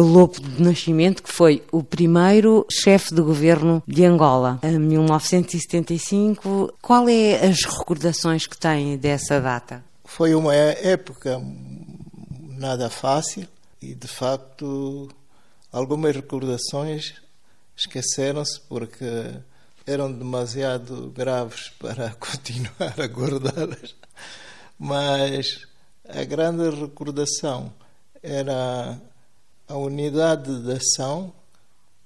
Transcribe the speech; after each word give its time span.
Lopo 0.00 0.40
de 0.40 0.62
Nascimento, 0.62 1.22
que 1.22 1.32
foi 1.32 1.62
o 1.72 1.82
primeiro 1.82 2.66
chefe 2.70 3.14
de 3.14 3.22
governo 3.22 3.82
de 3.86 4.04
Angola, 4.04 4.58
em 4.62 4.78
1975. 4.78 6.74
Qual 6.82 7.08
é 7.08 7.46
as 7.46 7.64
recordações 7.64 8.46
que 8.46 8.58
tem 8.58 8.96
dessa 8.96 9.40
data? 9.40 9.84
Foi 10.04 10.34
uma 10.34 10.54
época 10.54 11.40
nada 12.56 12.88
fácil 12.88 13.46
e, 13.80 13.94
de 13.94 14.08
facto, 14.08 15.08
algumas 15.72 16.14
recordações 16.14 17.14
esqueceram-se 17.76 18.60
porque 18.60 19.04
eram 19.86 20.10
demasiado 20.12 21.12
graves 21.14 21.70
para 21.78 22.10
continuar 22.18 22.94
a 22.98 23.06
guardá-las. 23.06 23.94
Mas 24.78 25.66
a 26.08 26.24
grande 26.24 26.68
recordação 26.70 27.72
era 28.22 29.00
a 29.68 29.76
unidade 29.76 30.62
de 30.62 30.72
ação 30.72 31.32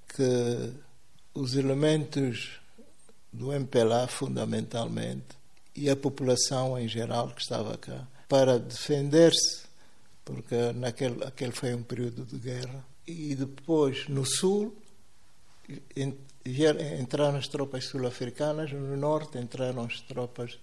que 0.08 0.72
os 1.34 1.54
elementos 1.54 2.58
do 3.32 3.52
MPLA, 3.52 4.08
fundamentalmente, 4.08 5.38
e 5.76 5.88
a 5.88 5.96
população 5.96 6.78
em 6.78 6.88
geral 6.88 7.28
que 7.28 7.40
estava 7.42 7.76
cá, 7.78 8.06
para 8.28 8.58
defender-se, 8.58 9.64
porque 10.24 10.72
naquele 10.72 11.22
aquele 11.24 11.52
foi 11.52 11.74
um 11.74 11.82
período 11.82 12.24
de 12.24 12.38
guerra, 12.38 12.84
e 13.06 13.34
depois 13.34 14.08
no 14.08 14.24
sul 14.24 14.74
entraram 16.98 17.38
as 17.38 17.46
tropas 17.46 17.84
sul-africanas, 17.84 18.72
no 18.72 18.96
norte 18.96 19.38
entraram 19.38 19.84
as 19.84 20.00
tropas 20.00 20.58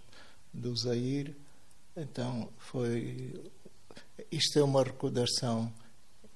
do 0.54 0.76
Zaire. 0.76 1.36
Então 1.96 2.50
foi 2.58 3.34
isto 4.32 4.60
é 4.60 4.64
uma 4.64 4.84
recordação 4.84 5.72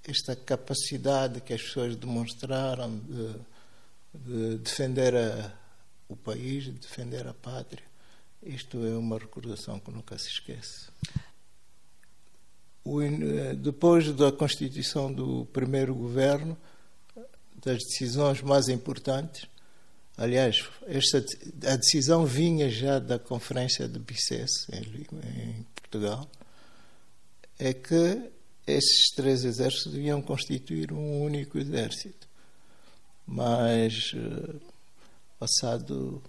esta 0.03 0.35
capacidade 0.35 1.41
que 1.41 1.53
as 1.53 1.61
pessoas 1.61 1.95
demonstraram 1.95 2.97
de, 2.99 3.35
de 4.13 4.57
defender 4.57 5.15
a, 5.15 5.53
o 6.09 6.15
país, 6.15 6.65
de 6.65 6.71
defender 6.71 7.27
a 7.27 7.33
pátria. 7.33 7.85
Isto 8.43 8.85
é 8.85 8.97
uma 8.97 9.17
recordação 9.19 9.79
que 9.79 9.91
nunca 9.91 10.17
se 10.17 10.27
esquece. 10.27 10.89
O, 12.83 12.99
depois 13.57 14.11
da 14.13 14.31
constituição 14.31 15.13
do 15.13 15.45
primeiro 15.53 15.93
governo, 15.93 16.57
das 17.63 17.77
decisões 17.77 18.41
mais 18.41 18.67
importantes, 18.67 19.47
aliás, 20.17 20.67
esta, 20.87 21.23
a 21.71 21.75
decisão 21.75 22.25
vinha 22.25 22.67
já 22.69 22.97
da 22.97 23.19
Conferência 23.19 23.87
de 23.87 23.99
Bicesse, 23.99 24.65
em, 24.73 25.59
em 25.59 25.65
Portugal, 25.75 26.27
é 27.59 27.71
que 27.71 28.31
esses 28.65 29.11
três 29.15 29.43
exércitos 29.43 29.91
deviam 29.91 30.21
constituir 30.21 30.91
um 30.93 31.21
único 31.21 31.57
exército. 31.57 32.27
Mas, 33.25 34.13
eh, 34.15 34.55
passado, 35.39 36.21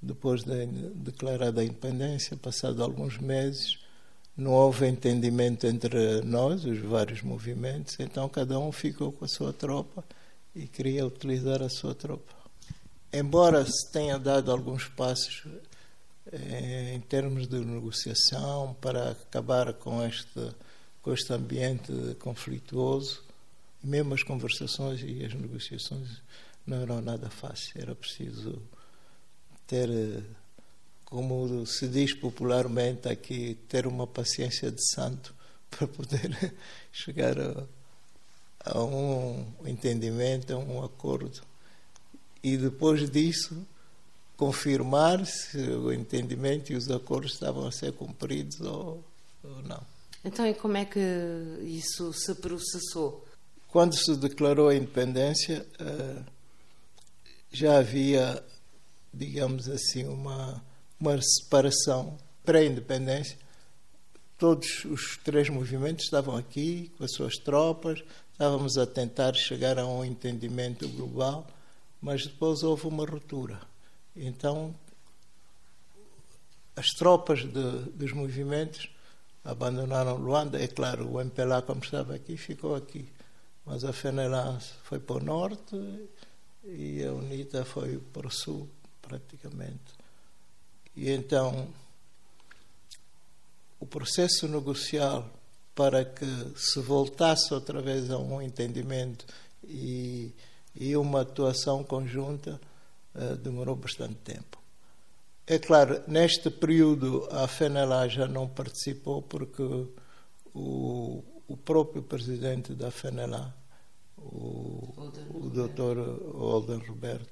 depois 0.00 0.42
de 0.42 0.66
declarada 0.94 1.60
a 1.60 1.64
independência, 1.64 2.36
passado 2.36 2.82
alguns 2.82 3.18
meses, 3.18 3.78
não 4.36 4.52
houve 4.52 4.86
entendimento 4.86 5.66
entre 5.66 6.20
nós, 6.22 6.64
os 6.64 6.78
vários 6.80 7.22
movimentos, 7.22 7.96
então 7.98 8.28
cada 8.28 8.58
um 8.58 8.70
ficou 8.70 9.10
com 9.10 9.24
a 9.24 9.28
sua 9.28 9.52
tropa 9.52 10.04
e 10.54 10.66
queria 10.66 11.06
utilizar 11.06 11.62
a 11.62 11.68
sua 11.68 11.94
tropa. 11.94 12.34
Embora 13.12 13.64
se 13.64 13.90
tenha 13.90 14.18
dado 14.18 14.52
alguns 14.52 14.88
passos 14.88 15.44
eh, 16.30 16.92
em 16.94 17.00
termos 17.00 17.46
de 17.46 17.58
negociação 17.64 18.76
para 18.80 19.12
acabar 19.12 19.72
com 19.74 20.04
este 20.04 20.54
com 21.06 21.14
este 21.14 21.32
ambiente 21.32 21.92
conflituoso, 22.18 23.22
mesmo 23.80 24.12
as 24.12 24.24
conversações 24.24 25.00
e 25.06 25.24
as 25.24 25.32
negociações 25.34 26.20
não 26.66 26.82
eram 26.82 27.00
nada 27.00 27.30
fáceis. 27.30 27.76
Era 27.76 27.94
preciso 27.94 28.60
ter, 29.68 29.88
como 31.04 31.64
se 31.64 31.86
diz 31.86 32.12
popularmente 32.12 33.08
aqui, 33.08 33.56
ter 33.68 33.86
uma 33.86 34.04
paciência 34.04 34.68
de 34.68 34.84
santo 34.84 35.32
para 35.70 35.86
poder 35.86 36.52
chegar 36.90 37.38
a, 37.38 37.64
a 38.64 38.82
um 38.82 39.46
entendimento, 39.64 40.54
a 40.54 40.58
um 40.58 40.82
acordo. 40.82 41.40
E 42.42 42.56
depois 42.56 43.08
disso, 43.08 43.64
confirmar 44.36 45.24
se 45.24 45.56
o 45.56 45.92
entendimento 45.92 46.72
e 46.72 46.74
os 46.74 46.90
acordos 46.90 47.34
estavam 47.34 47.64
a 47.64 47.70
ser 47.70 47.92
cumpridos 47.92 48.60
ou, 48.60 49.04
ou 49.44 49.62
não. 49.62 49.95
Então, 50.26 50.44
e 50.44 50.52
como 50.54 50.76
é 50.76 50.84
que 50.84 50.98
isso 51.62 52.12
se 52.12 52.34
processou? 52.34 53.24
Quando 53.68 53.94
se 53.94 54.16
declarou 54.16 54.68
a 54.68 54.74
independência, 54.74 55.64
eh, 55.78 56.22
já 57.52 57.78
havia, 57.78 58.44
digamos 59.14 59.68
assim, 59.68 60.04
uma, 60.04 60.60
uma 60.98 61.16
separação 61.22 62.18
pré-independência. 62.44 63.38
Todos 64.36 64.84
os 64.86 65.16
três 65.18 65.48
movimentos 65.48 66.06
estavam 66.06 66.36
aqui 66.36 66.90
com 66.98 67.04
as 67.04 67.12
suas 67.12 67.36
tropas, 67.36 68.02
estávamos 68.32 68.76
a 68.76 68.84
tentar 68.84 69.32
chegar 69.34 69.78
a 69.78 69.86
um 69.86 70.04
entendimento 70.04 70.88
global, 70.88 71.46
mas 72.02 72.26
depois 72.26 72.64
houve 72.64 72.88
uma 72.88 73.06
ruptura. 73.06 73.60
Então, 74.16 74.74
as 76.74 76.88
tropas 76.88 77.44
de, 77.44 77.90
dos 77.94 78.12
movimentos 78.12 78.90
abandonaram 79.46 80.16
Luanda. 80.16 80.62
É 80.62 80.66
claro, 80.68 81.08
o 81.08 81.20
MPLA, 81.20 81.62
como 81.62 81.82
estava 81.82 82.14
aqui, 82.14 82.36
ficou 82.36 82.74
aqui. 82.74 83.08
Mas 83.64 83.84
a 83.84 83.92
FENELA 83.92 84.58
foi 84.84 84.98
para 85.00 85.16
o 85.16 85.24
norte 85.24 85.76
e 86.64 87.02
a 87.04 87.12
UNITA 87.12 87.64
foi 87.64 87.98
para 87.98 88.26
o 88.26 88.30
sul, 88.30 88.68
praticamente. 89.02 89.94
E 90.94 91.10
então, 91.10 91.68
o 93.80 93.86
processo 93.86 94.46
negocial 94.48 95.28
para 95.74 96.04
que 96.04 96.26
se 96.56 96.80
voltasse 96.80 97.52
outra 97.52 97.82
vez 97.82 98.10
a 98.10 98.18
um 98.18 98.40
entendimento 98.40 99.26
e, 99.62 100.32
e 100.74 100.96
uma 100.96 101.20
atuação 101.20 101.84
conjunta 101.84 102.60
uh, 103.14 103.36
demorou 103.36 103.76
bastante 103.76 104.14
tempo. 104.14 104.65
É 105.48 105.60
claro, 105.60 106.02
neste 106.08 106.50
período 106.50 107.28
a 107.30 107.46
FENELA 107.46 108.08
já 108.08 108.26
não 108.26 108.48
participou 108.48 109.22
porque 109.22 109.62
o, 110.52 111.22
o 111.46 111.56
próprio 111.56 112.02
presidente 112.02 112.74
da 112.74 112.90
FENELA, 112.90 113.54
o, 114.18 115.12
o 115.32 115.48
doutor 115.48 115.98
Olden 116.34 116.78
Roberto, 116.78 117.30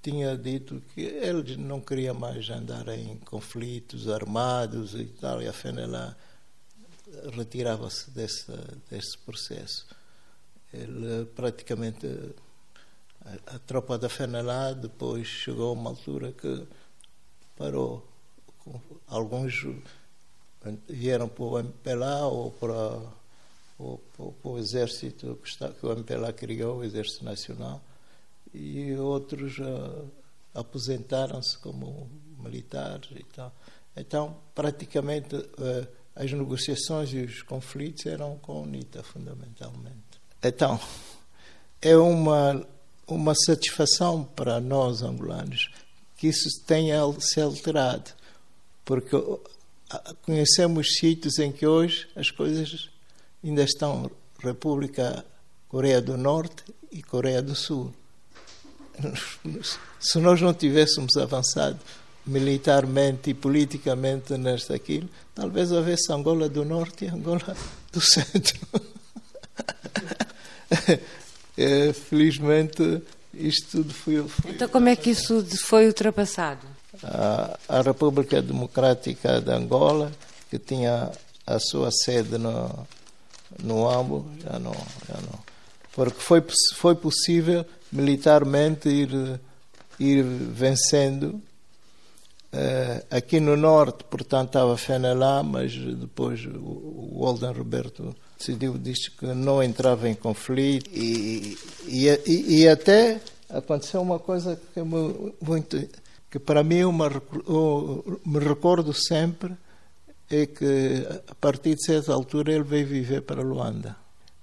tinha 0.00 0.38
dito 0.38 0.80
que 0.94 1.00
ele 1.00 1.56
não 1.56 1.80
queria 1.80 2.14
mais 2.14 2.48
andar 2.48 2.86
em 2.86 3.16
conflitos 3.18 4.08
armados 4.08 4.94
e 4.94 5.06
tal, 5.06 5.42
e 5.42 5.48
a 5.48 5.52
FENELA 5.52 6.16
retirava-se 7.36 8.12
desse, 8.12 8.52
desse 8.88 9.18
processo. 9.18 9.88
Ele 10.72 11.24
praticamente, 11.34 12.06
a, 13.24 13.56
a 13.56 13.58
tropa 13.58 13.98
da 13.98 14.08
FENELA 14.08 14.72
depois 14.72 15.26
chegou 15.26 15.70
a 15.70 15.72
uma 15.72 15.90
altura 15.90 16.30
que 16.30 16.64
parou. 17.60 18.02
Alguns 19.06 19.66
vieram 20.88 21.28
para 21.28 21.44
o 21.44 21.58
MPLA 21.58 22.26
ou 22.26 22.50
para, 22.52 23.02
ou, 23.78 23.98
para 24.16 24.50
o 24.50 24.58
exército 24.58 25.38
que, 25.42 25.48
está, 25.48 25.68
que 25.68 25.84
o 25.84 25.92
MPLA 25.92 26.32
criou, 26.32 26.78
o 26.78 26.84
Exército 26.84 27.22
Nacional, 27.22 27.82
e 28.54 28.94
outros 28.94 29.58
uh, 29.58 30.10
aposentaram-se 30.54 31.58
como 31.58 32.08
militares 32.38 33.10
e 33.14 33.24
tal. 33.24 33.52
Então, 33.94 34.36
praticamente, 34.54 35.36
uh, 35.36 35.86
as 36.16 36.32
negociações 36.32 37.12
e 37.12 37.18
os 37.18 37.42
conflitos 37.42 38.06
eram 38.06 38.38
com 38.38 38.52
a 38.52 38.60
UNITA, 38.60 39.02
fundamentalmente. 39.02 40.20
Então, 40.42 40.80
é 41.82 41.94
uma, 41.94 42.66
uma 43.06 43.34
satisfação 43.34 44.24
para 44.24 44.60
nós, 44.60 45.02
angolanos, 45.02 45.68
que 46.20 46.28
isso 46.28 46.60
tenha 46.66 47.00
se 47.18 47.40
alterado. 47.40 48.10
Porque 48.84 49.16
conhecemos 50.22 50.96
sítios 50.98 51.38
em 51.38 51.50
que 51.50 51.66
hoje 51.66 52.06
as 52.14 52.30
coisas 52.30 52.90
ainda 53.42 53.62
estão 53.62 54.10
República 54.38 55.24
Coreia 55.66 56.02
do 56.02 56.18
Norte 56.18 56.62
e 56.92 57.02
Coreia 57.02 57.40
do 57.40 57.54
Sul. 57.54 57.94
Se 59.98 60.18
nós 60.18 60.42
não 60.42 60.52
tivéssemos 60.52 61.16
avançado 61.16 61.78
militarmente 62.26 63.30
e 63.30 63.34
politicamente 63.34 64.36
nesta 64.36 64.74
aquilo, 64.74 65.08
talvez 65.34 65.72
houvesse 65.72 66.12
Angola 66.12 66.50
do 66.50 66.66
Norte 66.66 67.06
e 67.06 67.08
Angola 67.08 67.56
do 67.90 68.00
Centro. 68.00 68.60
é, 71.56 71.94
felizmente 71.94 73.02
isto 73.48 73.78
tudo 73.78 73.94
foi, 73.94 74.22
foi, 74.28 74.52
Então, 74.52 74.68
como 74.68 74.88
é 74.88 74.96
que 74.96 75.10
isso 75.10 75.44
foi 75.58 75.86
ultrapassado? 75.86 76.66
A, 77.02 77.58
a 77.68 77.82
República 77.82 78.42
Democrática 78.42 79.40
de 79.40 79.50
Angola, 79.50 80.12
que 80.50 80.58
tinha 80.58 81.10
a 81.46 81.58
sua 81.58 81.90
sede 81.90 82.38
no, 82.38 82.86
no 83.62 83.88
Ambo, 83.88 84.30
já 84.42 84.58
não, 84.58 84.72
já 85.08 85.20
não. 85.20 85.38
porque 85.92 86.20
foi, 86.20 86.44
foi 86.74 86.94
possível 86.94 87.64
militarmente 87.90 88.88
ir, 88.88 89.40
ir 89.98 90.22
vencendo. 90.22 91.40
Uh, 92.52 93.06
aqui 93.12 93.38
no 93.38 93.56
norte, 93.56 94.02
portanto, 94.04 94.48
estava 94.48 94.76
Fenelá, 94.76 95.40
mas 95.42 95.72
depois 95.72 96.44
o, 96.44 96.58
o 96.58 97.20
Olden 97.22 97.52
Roberto 97.52 98.14
decidiu, 98.40 98.78
disse 98.78 99.10
que 99.10 99.26
não 99.26 99.62
entrava 99.62 100.08
em 100.08 100.14
conflito 100.14 100.90
e, 100.90 101.58
e, 101.86 102.08
e, 102.26 102.62
e 102.62 102.68
até 102.68 103.20
aconteceu 103.50 104.00
uma 104.00 104.18
coisa 104.18 104.58
que 104.72 104.80
é 104.80 104.82
muito 104.82 105.88
que 106.30 106.38
para 106.38 106.62
mim 106.62 106.76
eu 106.76 106.92
me, 106.92 108.38
recordo 108.38 108.94
sempre 108.94 109.54
é 110.30 110.46
que 110.46 111.06
a 111.28 111.34
partir 111.34 111.74
de 111.74 111.84
certa 111.84 112.12
altura 112.12 112.52
ele 112.52 112.62
veio 112.62 112.86
viver 112.86 113.22
para 113.22 113.42
Luanda. 113.42 113.96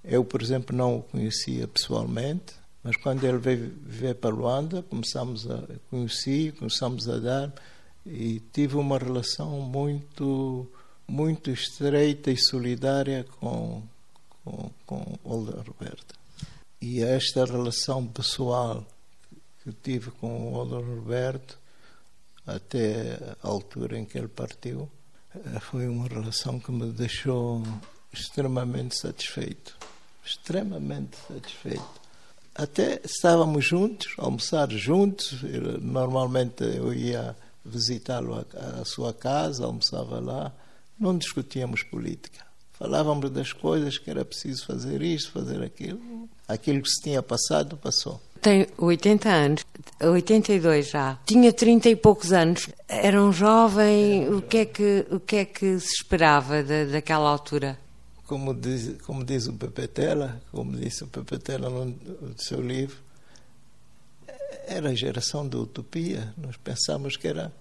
Eu, 0.03 0.25
por 0.25 0.41
exemplo, 0.41 0.75
não 0.75 0.97
o 0.97 1.01
conhecia 1.01 1.65
pessoalmente, 1.65 2.53
mas 2.83 2.97
quando 2.97 3.23
ele 3.23 3.37
veio 3.37 3.71
viver 3.85 4.15
para 4.15 4.35
Luanda, 4.35 4.83
começamos 4.83 5.49
a 5.49 5.63
conheci, 5.89 6.53
começamos 6.59 7.07
a 7.07 7.19
dar 7.19 7.53
e 8.05 8.41
tive 8.51 8.75
uma 8.75 8.97
relação 8.97 9.61
muito 9.61 10.69
muito 11.07 11.49
estreita 11.49 12.31
e 12.31 12.37
solidária 12.37 13.25
com 13.39 13.81
com, 14.47 14.71
com 14.85 15.19
Olga 15.23 15.61
Roberta. 15.61 16.15
E 16.81 17.01
esta 17.01 17.45
relação 17.45 18.05
pessoal 18.07 18.85
que 19.63 19.71
tive 19.71 20.11
com 20.11 20.53
Olga 20.53 20.77
Roberto 20.77 21.57
até 22.45 23.35
a 23.43 23.47
altura 23.47 23.97
em 23.97 24.05
que 24.05 24.17
ele 24.17 24.27
partiu 24.27 24.89
eh, 25.35 25.59
foi 25.59 25.87
uma 25.87 26.07
relação 26.07 26.59
que 26.59 26.71
me 26.71 26.91
deixou 26.91 27.61
extremamente 28.13 28.97
satisfeito. 28.97 29.75
Extremamente 30.23 31.17
satisfeito. 31.27 32.07
Até 32.55 33.01
estávamos 33.03 33.65
juntos, 33.65 34.13
almoçar 34.17 34.69
juntos. 34.71 35.41
Normalmente 35.81 36.63
eu 36.63 36.93
ia 36.93 37.35
visitá-lo 37.63 38.45
à 38.55 38.83
sua 38.85 39.13
casa, 39.13 39.65
almoçava 39.65 40.19
lá. 40.19 40.53
Não 40.99 41.17
discutíamos 41.17 41.83
política. 41.83 42.45
Falávamos 42.73 43.31
das 43.31 43.51
coisas 43.51 43.97
que 43.97 44.09
era 44.09 44.23
preciso 44.23 44.65
fazer 44.65 45.01
isto, 45.01 45.31
fazer 45.31 45.63
aquilo. 45.63 46.29
Aquilo 46.47 46.81
que 46.81 46.89
se 46.89 47.01
tinha 47.01 47.23
passado, 47.23 47.75
passou. 47.75 48.21
Tem 48.39 48.67
80 48.77 49.29
anos, 49.29 49.65
82 49.99 50.89
já. 50.89 51.19
Tinha 51.25 51.51
30 51.51 51.89
e 51.89 51.95
poucos 51.95 52.31
anos. 52.31 52.69
Era 52.87 53.21
um 53.21 53.31
jovem. 53.31 54.29
O 54.31 54.43
que 54.43 54.57
é 54.57 54.65
que, 54.65 55.07
o 55.09 55.19
que, 55.19 55.35
é 55.37 55.45
que 55.45 55.79
se 55.79 55.95
esperava 55.95 56.63
da, 56.63 56.85
daquela 56.85 57.29
altura? 57.29 57.79
Como 58.27 58.53
diz, 58.53 59.01
como 59.03 59.23
diz 59.23 59.47
o 59.47 59.53
Pepe 59.53 59.87
Tela, 59.87 60.39
como 60.51 60.75
disse 60.75 61.03
o 61.03 61.07
Pepe 61.07 61.39
Tela 61.39 61.69
no, 61.69 61.85
no 61.85 62.35
seu 62.37 62.61
livro, 62.61 62.97
era 64.67 64.89
a 64.89 64.95
geração 64.95 65.47
da 65.47 65.57
utopia. 65.57 66.33
Nós 66.37 66.57
pensamos 66.57 67.17
que 67.17 67.27
era 67.27 67.51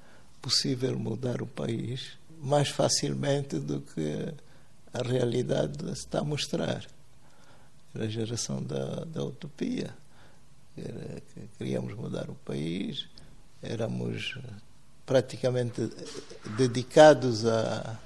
possível 0.43 0.99
mudar 0.99 1.41
o 1.41 1.47
país 1.47 2.19
mais 2.41 2.69
facilmente 2.69 3.59
do 3.59 3.81
que 3.81 4.35
a 4.93 5.03
realidade 5.03 5.91
está 5.91 6.21
a 6.21 6.25
mostrar. 6.25 6.85
Era 7.95 8.05
a 8.05 8.09
geração 8.09 8.63
da, 8.63 9.05
da 9.05 9.25
utopia 9.25 9.95
era, 10.77 11.23
queríamos 11.57 11.95
mudar 11.95 12.29
o 12.29 12.35
país, 12.35 13.07
éramos 13.63 14.39
praticamente 15.07 15.91
dedicados 16.57 17.47
a, 17.47 17.99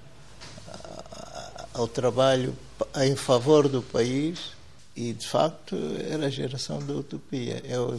a, 0.68 1.66
ao 1.74 1.88
trabalho 1.88 2.54
em 2.96 3.16
favor 3.16 3.68
do 3.68 3.82
país 3.82 4.52
e, 4.94 5.12
de 5.12 5.26
facto, 5.26 5.76
era 6.08 6.26
a 6.26 6.30
geração 6.30 6.78
da 6.84 6.94
utopia. 6.94 7.62
É 7.66 7.78
o 7.78 7.96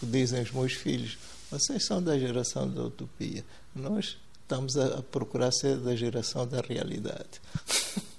que 0.00 0.06
dizem 0.06 0.42
os 0.42 0.50
meus 0.50 0.72
filhos. 0.72 1.18
Vocês 1.50 1.84
são 1.84 2.02
da 2.02 2.18
geração 2.18 2.68
da 2.68 2.82
utopia. 2.82 3.44
Nós 3.74 4.16
estamos 4.52 4.76
a, 4.76 5.02
procurar 5.02 5.50
ser 5.50 5.78
da 5.78 5.96
geração 5.96 6.46
da 6.46 6.60
realidade. 6.60 7.40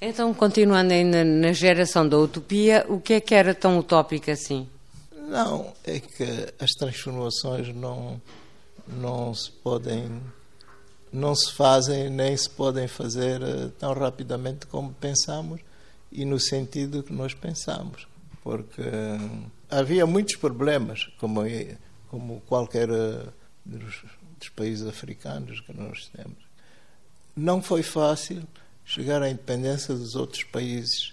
Então, 0.00 0.32
continuando 0.32 0.92
ainda 0.92 1.24
na 1.24 1.52
geração 1.52 2.08
da 2.08 2.16
utopia, 2.16 2.86
o 2.88 3.00
que 3.00 3.14
é 3.14 3.20
que 3.20 3.34
era 3.34 3.52
tão 3.52 3.80
utópico 3.80 4.30
assim? 4.30 4.68
Não, 5.28 5.74
é 5.84 5.98
que 5.98 6.54
as 6.56 6.70
transformações 6.78 7.74
não, 7.74 8.22
não 8.86 9.34
se 9.34 9.50
podem, 9.50 10.22
não 11.12 11.34
se 11.34 11.52
fazem 11.52 12.08
nem 12.10 12.36
se 12.36 12.48
podem 12.48 12.86
fazer 12.86 13.42
eh, 13.42 13.70
tão 13.76 13.92
rapidamente 13.92 14.68
como 14.68 14.94
pensamos 14.94 15.60
e 16.12 16.24
no 16.24 16.38
sentido 16.38 17.02
que 17.02 17.12
nós 17.12 17.34
pensamos, 17.34 18.06
porque 18.44 18.80
eh, 18.80 19.18
havia 19.68 20.06
muitos 20.06 20.36
problemas, 20.36 21.08
como, 21.18 21.40
como 22.08 22.40
qualquer 22.42 22.88
eh, 22.88 23.26
dos, 23.66 24.04
dos 24.38 24.48
países 24.50 24.86
africanos 24.86 25.60
que 25.60 25.72
nós 25.72 26.08
temos. 26.14 26.38
Não 27.36 27.62
foi 27.62 27.82
fácil 27.82 28.42
chegar 28.84 29.22
à 29.22 29.30
independência 29.30 29.94
dos 29.94 30.14
outros 30.14 30.44
países 30.44 31.12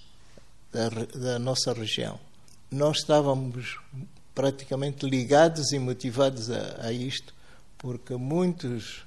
da, 0.71 0.89
da 0.89 1.39
nossa 1.39 1.73
região 1.73 2.19
nós 2.71 2.97
estávamos 2.97 3.79
praticamente 4.33 5.07
ligados 5.07 5.71
e 5.71 5.79
motivados 5.79 6.49
a, 6.51 6.87
a 6.87 6.91
isto, 6.91 7.33
porque 7.77 8.15
muitos, 8.15 9.05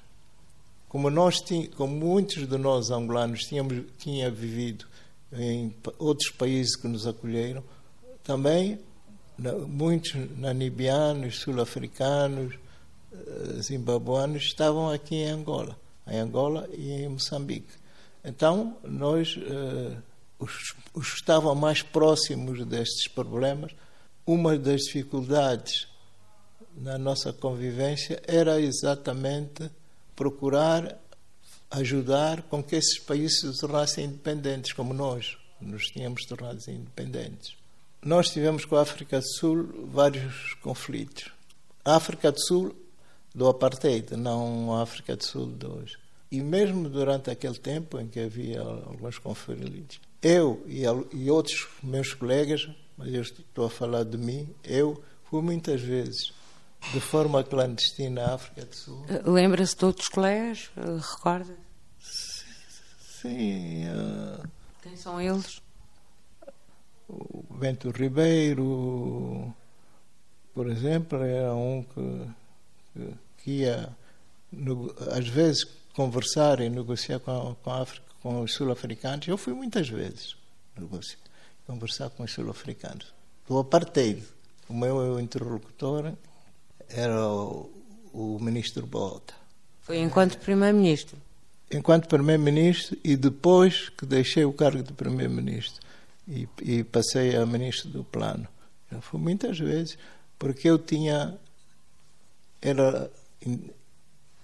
como 0.88 1.10
nós, 1.10 1.40
como 1.76 1.94
muitos 1.94 2.48
de 2.48 2.56
nós 2.56 2.90
angolanos 2.90 3.44
tínhamos 3.44 3.84
tinha 3.98 4.30
vivido 4.30 4.86
em 5.32 5.74
outros 5.98 6.30
países 6.30 6.76
que 6.76 6.88
nos 6.88 7.06
acolheram, 7.06 7.62
também 8.24 8.78
muitos 9.68 10.14
namibianos, 10.38 11.40
sul-africanos, 11.40 12.54
zimbabuanos 13.60 14.42
estavam 14.44 14.90
aqui 14.90 15.16
em 15.16 15.30
Angola, 15.30 15.78
em 16.06 16.18
Angola 16.18 16.68
e 16.72 16.90
em 16.90 17.08
Moçambique. 17.08 17.72
Então 18.24 18.76
nós 18.82 19.36
os, 20.38 20.74
os 20.94 21.10
que 21.10 21.16
estavam 21.16 21.54
mais 21.54 21.82
próximos 21.82 22.64
destes 22.66 23.08
problemas, 23.08 23.72
uma 24.26 24.56
das 24.56 24.82
dificuldades 24.82 25.88
na 26.76 26.96
nossa 26.96 27.32
convivência 27.32 28.22
era 28.26 28.60
exatamente 28.60 29.70
procurar 30.14 30.98
ajudar 31.70 32.42
com 32.42 32.62
que 32.62 32.76
esses 32.76 32.98
países 32.98 33.40
se 33.40 33.60
tornassem 33.60 34.06
independentes, 34.06 34.72
como 34.72 34.94
nós 34.94 35.36
nos 35.60 35.84
tínhamos 35.86 36.24
tornado 36.24 36.58
independentes. 36.68 37.56
Nós 38.02 38.30
tivemos 38.30 38.64
com 38.64 38.76
a 38.76 38.82
África 38.82 39.20
do 39.20 39.26
Sul 39.26 39.88
vários 39.88 40.54
conflitos. 40.62 41.30
A 41.84 41.96
África 41.96 42.32
do 42.32 42.40
Sul 42.40 42.74
do 43.34 43.48
apartheid, 43.48 44.16
não 44.16 44.74
a 44.74 44.82
África 44.82 45.16
do 45.16 45.24
Sul 45.24 45.52
de 45.52 45.66
hoje. 45.66 45.98
E 46.30 46.40
mesmo 46.40 46.88
durante 46.88 47.30
aquele 47.30 47.58
tempo 47.58 47.98
em 47.98 48.06
que 48.06 48.20
havia 48.20 48.60
alguns 48.60 49.18
conflitos, 49.18 50.00
eu 50.20 50.62
e, 50.66 50.82
e 51.12 51.30
outros 51.30 51.66
meus 51.82 52.12
colegas, 52.12 52.68
mas 52.96 53.14
eu 53.14 53.22
estou 53.22 53.66
a 53.66 53.70
falar 53.70 54.04
de 54.04 54.18
mim, 54.18 54.48
eu 54.64 55.02
fui 55.24 55.40
muitas 55.40 55.80
vezes 55.80 56.32
de 56.92 57.00
forma 57.00 57.42
clandestina 57.44 58.24
à 58.24 58.34
África 58.34 58.64
do 58.64 58.74
Sul. 58.74 59.04
Eh, 59.08 59.22
lembra-se 59.24 59.76
de 59.76 59.84
outros 59.84 60.08
colegas? 60.08 60.70
Eh, 60.76 60.98
recorda? 61.00 61.56
Sim. 63.20 63.86
Uh, 63.88 64.48
Quem 64.82 64.96
são 64.96 65.20
eles? 65.20 65.60
O 67.08 67.42
Bento 67.54 67.90
Ribeiro, 67.90 69.52
por 70.54 70.68
exemplo, 70.68 71.22
era 71.22 71.54
um 71.54 71.82
que, 71.82 72.28
que, 73.38 73.50
ia, 73.62 73.88
no, 74.52 74.94
às 75.12 75.28
vezes, 75.28 75.64
conversar 75.94 76.60
e 76.60 76.68
negociar 76.68 77.18
com 77.20 77.30
a, 77.30 77.54
com 77.54 77.70
a 77.70 77.82
África 77.82 78.08
com 78.22 78.42
os 78.42 78.52
sul-africanos. 78.54 79.26
Eu 79.28 79.38
fui 79.38 79.52
muitas 79.52 79.88
vezes 79.88 80.36
negociar, 80.76 81.18
conversar 81.66 82.10
com 82.10 82.22
os 82.22 82.32
sul-africanos. 82.32 83.12
Do 83.46 83.58
apartheid, 83.58 84.22
o 84.68 84.74
meu 84.74 85.18
interlocutor 85.18 86.12
era 86.88 87.26
o, 87.26 87.70
o 88.12 88.38
ministro 88.40 88.86
Bota. 88.86 89.34
Foi 89.80 89.98
enquanto 89.98 90.38
primeiro-ministro? 90.38 91.16
Enquanto 91.70 92.08
primeiro-ministro 92.08 92.98
e 93.02 93.16
depois 93.16 93.88
que 93.90 94.04
deixei 94.04 94.44
o 94.44 94.52
cargo 94.52 94.82
de 94.82 94.92
primeiro-ministro 94.92 95.80
e, 96.26 96.46
e, 96.60 96.84
passei 96.84 97.36
a 97.36 97.46
ministro 97.46 97.88
do 97.88 98.04
plano. 98.04 98.46
Já 98.92 99.00
fui 99.00 99.18
muitas 99.18 99.58
vezes, 99.58 99.96
porque 100.38 100.68
eu 100.68 100.78
tinha 100.78 101.38
era 102.60 103.10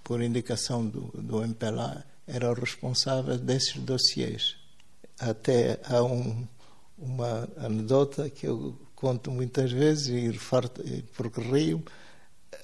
por 0.03 0.23
indicação 0.23 0.87
do, 0.87 1.11
do 1.15 1.43
MPLA 1.43 2.05
era 2.27 2.51
o 2.51 2.55
responsável 2.55 3.39
desses 3.39 3.77
dossiês. 3.77 4.57
Até 5.19 5.81
há 5.85 6.03
um, 6.03 6.47
uma 6.99 7.49
anedota 7.57 8.29
que 8.31 8.47
eu 8.47 8.79
conto 8.95 9.31
muitas 9.31 9.71
vezes 9.71 10.09
e 10.09 10.37
farto, 10.39 10.83
porque 11.17 11.41
rio. 11.41 11.85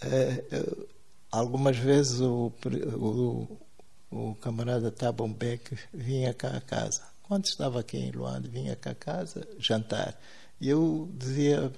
Eh, 0.02 0.45
algumas 1.30 1.76
vezes 1.76 2.21
o, 2.21 2.52
o, 2.97 3.59
o 4.11 4.35
camarada 4.37 4.90
Tabon 4.90 5.33
Beck 5.33 5.76
vinha 5.92 6.33
cá 6.33 6.57
a 6.57 6.61
casa. 6.61 7.02
Quando 7.23 7.45
estava 7.45 7.80
aqui 7.80 7.99
em 7.99 8.11
Luanda, 8.11 8.49
vinha 8.49 8.75
cá 8.75 8.90
a 8.90 8.95
casa 8.95 9.47
jantar. 9.59 10.19
E 10.61 10.69
eu 10.69 11.09
dizia 11.12 11.73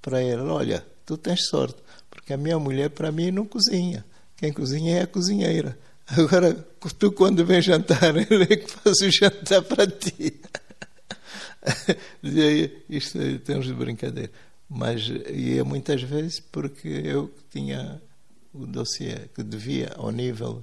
para 0.00 0.22
ele: 0.22 0.42
Olha, 0.42 0.86
tu 1.04 1.16
tens 1.16 1.46
sorte, 1.46 1.76
porque 2.10 2.32
a 2.32 2.36
minha 2.36 2.58
mulher 2.58 2.90
para 2.90 3.12
mim 3.12 3.30
não 3.30 3.46
cozinha. 3.46 4.04
Quem 4.36 4.52
cozinha 4.52 4.98
é 4.98 5.02
a 5.02 5.06
cozinheira. 5.06 5.78
Agora, 6.06 6.54
tu 6.98 7.12
quando 7.12 7.44
vem 7.44 7.62
jantar, 7.62 8.14
ele 8.30 8.44
é 8.44 8.56
que 8.56 8.70
faz 8.70 9.00
o 9.00 9.10
jantar 9.10 9.62
para 9.62 9.86
ti. 9.86 10.40
Isto 12.88 13.38
temos 13.40 13.66
de 13.66 13.72
brincadeira. 13.72 14.30
Mas 14.68 15.06
ia 15.30 15.64
muitas 15.64 16.02
vezes 16.02 16.40
porque 16.40 16.88
eu 16.88 17.32
tinha 17.50 18.00
o 18.52 18.66
dossiê 18.66 19.28
que 19.34 19.42
devia, 19.42 19.92
ao 19.96 20.10
nível 20.10 20.62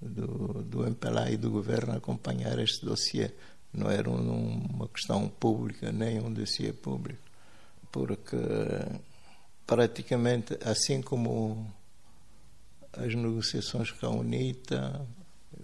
do, 0.00 0.62
do 0.62 0.86
MPLA 0.86 1.30
e 1.30 1.36
do 1.36 1.50
governo, 1.50 1.94
acompanhar 1.94 2.58
este 2.58 2.84
dossiê. 2.84 3.30
Não 3.72 3.90
era 3.90 4.08
um, 4.10 4.66
uma 4.70 4.88
questão 4.88 5.28
pública, 5.28 5.90
nem 5.92 6.20
um 6.20 6.32
dossiê 6.32 6.72
público. 6.72 7.22
Porque 7.90 8.36
praticamente, 9.66 10.58
assim 10.64 11.00
como 11.00 11.72
as 12.92 13.14
negociações 13.14 13.90
com 13.90 14.06
a 14.06 14.10
UNITA, 14.10 15.06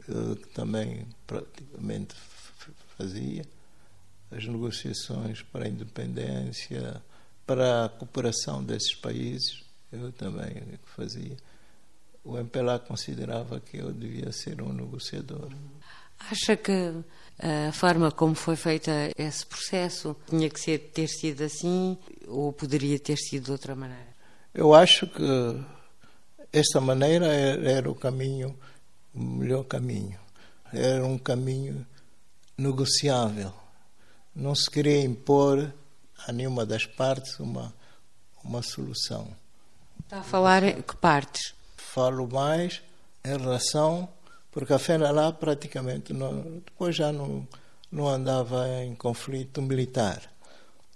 que 0.07 0.49
também 0.55 1.07
praticamente 1.26 2.14
fazia, 2.97 3.45
as 4.31 4.45
negociações 4.45 5.43
para 5.43 5.64
a 5.64 5.69
independência, 5.69 7.02
para 7.47 7.87
a 7.87 7.88
cooperação 7.88 8.62
desses 8.62 8.95
países, 8.95 9.62
eu 9.93 10.12
também 10.12 10.62
fazia. 10.97 11.37
O 12.25 12.37
MPLA 12.37 12.78
considerava 12.78 13.59
que 13.59 13.78
eu 13.78 13.93
devia 13.93 14.31
ser 14.33 14.61
um 14.61 14.73
negociador. 14.73 15.50
Acha 16.19 16.57
que 16.57 16.73
a 17.38 17.73
forma 17.73 18.11
como 18.11 18.35
foi 18.35 18.57
feito 18.57 18.90
esse 19.17 19.47
processo 19.47 20.17
tinha 20.28 20.50
que 20.50 20.61
ser, 20.61 20.78
ter 20.93 21.07
sido 21.07 21.43
assim 21.43 21.97
ou 22.29 22.53
poderia 22.53 22.99
ter 22.99 23.17
sido 23.17 23.47
de 23.47 23.53
outra 23.53 23.75
maneira? 23.75 24.17
Eu 24.55 24.75
acho 24.75 25.07
que 25.07 25.23
esta 26.53 26.81
maneira 26.81 27.27
era 27.27 27.91
o 27.91 27.95
caminho, 27.95 28.59
o 29.15 29.21
melhor 29.21 29.65
caminho. 29.65 30.19
Era 30.73 31.05
um 31.05 31.19
caminho 31.19 31.87
negociável. 32.57 33.53
Não 34.35 34.55
se 34.55 34.71
queria 34.71 35.03
impor 35.03 35.73
a 36.27 36.33
nenhuma 36.33 36.65
das 36.67 36.85
partes 36.87 37.39
uma, 37.39 37.73
uma 38.45 38.63
solução. 38.63 39.29
Está 40.01 40.21
a 40.21 40.23
falar 40.23 40.63
em 40.63 40.83
que 40.83 40.97
partes? 40.97 41.55
Falo 41.77 42.27
mais 42.29 42.83
em 43.25 43.37
relação, 43.37 44.09
porque 44.51 44.73
a 44.73 44.79
FENA 44.79 45.11
lá 45.11 45.33
praticamente 45.33 46.13
não, 46.13 46.61
depois 46.65 46.97
já 46.97 47.13
não, 47.13 47.47
não 47.91 48.09
andava 48.09 48.69
em 48.83 48.95
conflito 48.95 49.61
militar. 49.61 50.23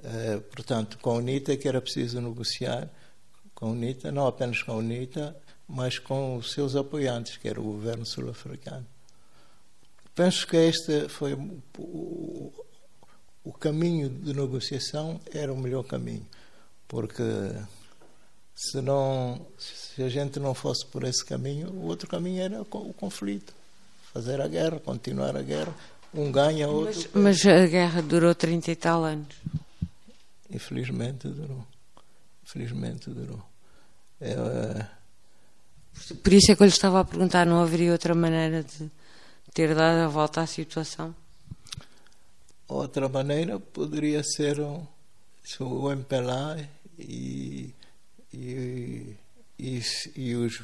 Eh, 0.04 0.40
portanto, 0.50 0.98
com 0.98 1.10
a 1.10 1.14
UNITA 1.14 1.56
que 1.56 1.68
era 1.68 1.80
preciso 1.80 2.20
negociar 2.20 2.88
com 3.54 3.66
a 3.66 3.70
UNITA, 3.70 4.10
não 4.10 4.26
apenas 4.26 4.62
com 4.62 4.72
a 4.72 4.76
UNITA, 4.76 5.36
mas 5.68 5.98
com 5.98 6.36
os 6.36 6.52
seus 6.52 6.74
apoiantes, 6.74 7.36
que 7.36 7.48
era 7.48 7.60
o 7.60 7.64
governo 7.64 8.04
sul-africano. 8.04 8.86
Penso 10.14 10.46
que 10.46 10.56
este 10.56 11.08
foi 11.08 11.34
o, 11.78 12.52
o 13.44 13.52
caminho 13.52 14.08
de 14.10 14.34
negociação 14.34 15.20
era 15.32 15.52
o 15.52 15.56
melhor 15.56 15.84
caminho, 15.84 16.26
porque 16.86 17.22
se 18.54 18.80
não 18.80 19.46
se 19.58 20.02
a 20.02 20.08
gente 20.08 20.38
não 20.38 20.52
fosse 20.52 20.84
por 20.86 21.04
esse 21.04 21.24
caminho, 21.24 21.70
o 21.70 21.86
outro 21.86 22.08
caminho 22.08 22.42
era 22.42 22.60
o 22.60 22.92
conflito, 22.92 23.54
fazer 24.12 24.40
a 24.40 24.48
guerra, 24.48 24.80
continuar 24.80 25.36
a 25.36 25.42
guerra, 25.42 25.74
um 26.12 26.30
ganha, 26.30 26.68
outro. 26.68 27.08
Mas, 27.14 27.42
mas 27.42 27.46
a 27.46 27.66
guerra 27.66 28.02
durou 28.02 28.34
30 28.34 28.70
e 28.70 28.76
tal 28.76 29.04
anos. 29.04 29.34
Infelizmente 30.52 31.28
durou. 31.28 31.66
Infelizmente 32.44 33.10
durou. 33.10 33.42
É, 34.20 34.86
Por 36.22 36.32
isso 36.32 36.52
é 36.52 36.56
que 36.56 36.62
eu 36.62 36.66
lhe 36.66 36.72
estava 36.72 37.00
a 37.00 37.04
perguntar: 37.04 37.46
não 37.46 37.62
haveria 37.62 37.92
outra 37.92 38.14
maneira 38.14 38.62
de 38.62 38.90
ter 39.54 39.74
dado 39.74 39.98
a 40.04 40.08
volta 40.08 40.42
à 40.42 40.46
situação? 40.46 41.14
Outra 42.68 43.08
maneira 43.08 43.58
poderia 43.58 44.22
ser 44.22 44.60
um, 44.60 44.86
o 45.60 45.90
MPLA 45.90 46.68
e, 46.98 47.74
e, 48.32 49.16
e, 49.58 49.82
e, 50.16 50.34
os, 50.34 50.62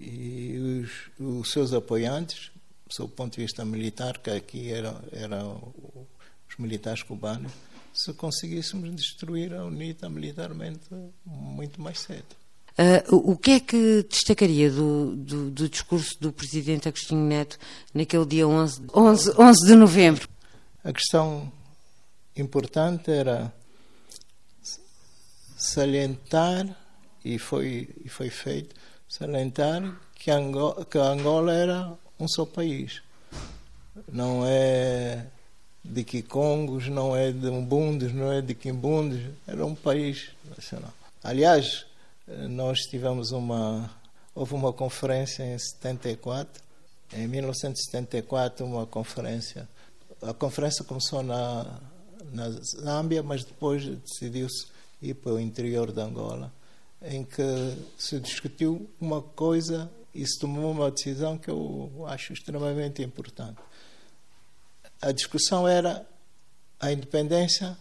e 0.00 0.56
os, 0.58 0.90
os 1.18 1.50
seus 1.50 1.72
apoiantes, 1.72 2.50
do 2.96 3.08
ponto 3.08 3.34
de 3.34 3.42
vista 3.42 3.64
militar, 3.64 4.18
que 4.18 4.30
aqui 4.30 4.70
eram, 4.70 5.02
eram 5.12 5.74
os 6.48 6.56
militares 6.58 7.02
cubanos, 7.02 7.52
se 7.92 8.12
conseguíssemos 8.14 8.94
destruir 8.94 9.54
a 9.54 9.64
UNITA 9.64 10.08
militarmente 10.08 10.86
muito 11.24 11.80
mais 11.80 12.00
cedo. 12.00 12.42
Uh, 12.72 13.30
o 13.30 13.36
que 13.36 13.50
é 13.50 13.60
que 13.60 14.06
destacaria 14.08 14.70
do, 14.70 15.14
do, 15.14 15.50
do, 15.50 15.68
discurso 15.68 16.18
do 16.18 16.32
presidente 16.32 16.88
Agostinho 16.88 17.26
Neto 17.26 17.58
naquele 17.92 18.24
dia 18.24 18.48
11, 18.48 18.86
11, 18.94 19.34
11 19.38 19.66
de 19.66 19.74
novembro? 19.74 20.28
A 20.82 20.90
questão 20.90 21.52
importante 22.34 23.10
era 23.10 23.52
salientar, 25.54 26.66
e 27.22 27.38
foi, 27.38 27.90
e 28.02 28.08
foi 28.08 28.30
feito, 28.30 28.74
salientar 29.06 30.00
que 30.14 30.30
Angola, 30.30 30.84
que 30.86 30.96
Angola 30.96 31.52
era 31.52 31.92
um 32.18 32.26
só 32.26 32.46
país. 32.46 33.02
Não 34.10 34.46
é 34.46 35.26
de 35.84 36.04
Kikongos, 36.04 36.88
não 36.88 37.16
é 37.16 37.32
de 37.32 37.48
Umbundos, 37.48 38.12
não 38.12 38.32
é 38.32 38.40
de 38.40 38.54
Quimbundos, 38.54 39.20
era 39.46 39.64
um 39.66 39.74
país 39.74 40.30
nacional. 40.56 40.92
Aliás, 41.22 41.86
nós 42.48 42.80
tivemos 42.80 43.32
uma 43.32 43.90
houve 44.34 44.54
uma 44.54 44.72
conferência 44.72 45.42
em 45.44 45.58
74 45.58 46.62
em 47.12 47.28
1974 47.28 48.64
uma 48.64 48.86
conferência 48.86 49.68
a 50.22 50.32
conferência 50.32 50.84
começou 50.84 51.22
na 51.22 51.80
na 52.32 52.48
Zâmbia 52.50 53.22
mas 53.22 53.44
depois 53.44 53.84
decidiu-se 53.84 54.68
ir 55.02 55.14
para 55.14 55.32
o 55.32 55.40
interior 55.40 55.92
de 55.92 56.00
Angola 56.00 56.50
em 57.02 57.24
que 57.24 57.76
se 57.98 58.18
discutiu 58.20 58.88
uma 59.00 59.20
coisa 59.20 59.90
e 60.14 60.26
se 60.26 60.38
tomou 60.38 60.70
uma 60.70 60.90
decisão 60.90 61.36
que 61.36 61.50
eu 61.50 62.04
acho 62.06 62.32
extremamente 62.32 63.02
importante 63.02 63.58
a 65.02 65.12
discussão 65.12 65.68
era 65.68 66.08
a 66.80 66.90
independência 66.90 67.76